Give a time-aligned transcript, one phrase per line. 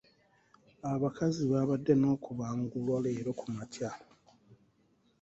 [0.93, 3.91] Abakazi baabadde n'okubangulwa leero ku makya.